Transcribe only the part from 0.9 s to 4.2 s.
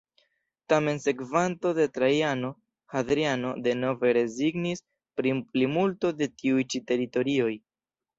sekvanto de Trajano, Hadriano, denove